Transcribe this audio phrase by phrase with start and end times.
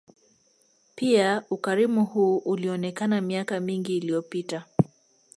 [0.95, 4.65] Pia ukarimu huu ulionekana miaka mingi iliyopita